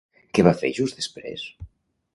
[0.37, 1.47] Què va fer just després?